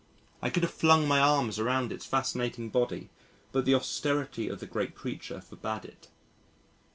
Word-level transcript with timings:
I 0.41 0.49
could 0.49 0.63
have 0.63 0.73
flung 0.73 1.07
my 1.07 1.19
arms 1.19 1.59
around 1.59 1.91
its 1.93 2.07
fascinating 2.07 2.69
body 2.69 3.11
but 3.51 3.65
the 3.65 3.75
austerity 3.75 4.49
of 4.49 4.59
the 4.59 4.65
great 4.65 4.95
creature 4.95 5.41
forbad 5.47 5.85
it. 5.85 6.07